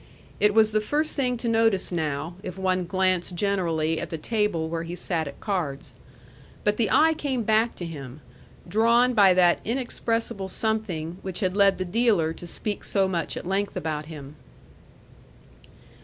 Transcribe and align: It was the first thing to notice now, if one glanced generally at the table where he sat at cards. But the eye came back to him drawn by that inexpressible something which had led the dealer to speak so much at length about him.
It 0.39 0.55
was 0.55 0.71
the 0.71 0.81
first 0.81 1.15
thing 1.15 1.37
to 1.37 1.47
notice 1.47 1.91
now, 1.91 2.33
if 2.41 2.57
one 2.57 2.85
glanced 2.87 3.35
generally 3.35 3.99
at 3.99 4.09
the 4.09 4.17
table 4.17 4.67
where 4.67 4.81
he 4.81 4.95
sat 4.95 5.27
at 5.27 5.39
cards. 5.39 5.93
But 6.63 6.77
the 6.77 6.89
eye 6.89 7.13
came 7.13 7.43
back 7.43 7.75
to 7.75 7.85
him 7.85 8.21
drawn 8.67 9.13
by 9.13 9.35
that 9.35 9.59
inexpressible 9.63 10.47
something 10.47 11.19
which 11.21 11.41
had 11.41 11.55
led 11.55 11.77
the 11.77 11.85
dealer 11.85 12.33
to 12.33 12.47
speak 12.47 12.83
so 12.83 13.07
much 13.07 13.37
at 13.37 13.45
length 13.45 13.75
about 13.75 14.07
him. 14.07 14.37